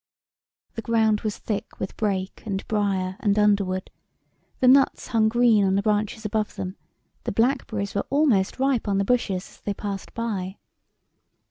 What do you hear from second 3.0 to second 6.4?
and underwood, the nuts hung green on the branches